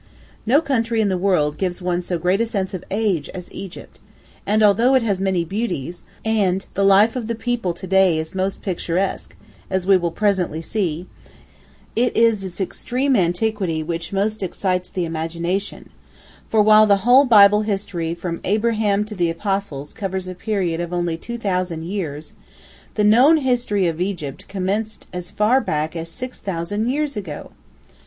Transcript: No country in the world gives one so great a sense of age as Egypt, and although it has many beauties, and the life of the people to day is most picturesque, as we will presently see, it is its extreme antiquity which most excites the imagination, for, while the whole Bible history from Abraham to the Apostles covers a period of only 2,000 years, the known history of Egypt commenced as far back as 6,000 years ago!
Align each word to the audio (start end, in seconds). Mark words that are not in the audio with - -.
No 0.47 0.61
country 0.63 0.99
in 0.99 1.09
the 1.09 1.15
world 1.19 1.59
gives 1.59 1.79
one 1.79 2.01
so 2.01 2.17
great 2.17 2.41
a 2.41 2.47
sense 2.47 2.73
of 2.73 2.83
age 2.89 3.29
as 3.35 3.53
Egypt, 3.53 3.99
and 4.47 4.63
although 4.63 4.95
it 4.95 5.03
has 5.03 5.21
many 5.21 5.45
beauties, 5.45 6.03
and 6.25 6.65
the 6.73 6.83
life 6.83 7.15
of 7.15 7.27
the 7.27 7.35
people 7.35 7.71
to 7.75 7.85
day 7.85 8.17
is 8.17 8.33
most 8.33 8.63
picturesque, 8.63 9.35
as 9.69 9.85
we 9.85 9.97
will 9.97 10.09
presently 10.09 10.59
see, 10.59 11.05
it 11.95 12.17
is 12.17 12.43
its 12.43 12.59
extreme 12.59 13.15
antiquity 13.15 13.83
which 13.83 14.11
most 14.11 14.41
excites 14.41 14.89
the 14.89 15.05
imagination, 15.05 15.91
for, 16.49 16.63
while 16.63 16.87
the 16.87 17.05
whole 17.05 17.23
Bible 17.25 17.61
history 17.61 18.15
from 18.15 18.41
Abraham 18.43 19.05
to 19.05 19.13
the 19.13 19.29
Apostles 19.29 19.93
covers 19.93 20.27
a 20.27 20.33
period 20.33 20.81
of 20.81 20.91
only 20.91 21.15
2,000 21.15 21.83
years, 21.85 22.33
the 22.95 23.03
known 23.03 23.37
history 23.37 23.85
of 23.85 24.01
Egypt 24.01 24.47
commenced 24.47 25.05
as 25.13 25.29
far 25.29 25.61
back 25.61 25.95
as 25.95 26.09
6,000 26.09 26.89
years 26.89 27.15
ago! 27.15 27.51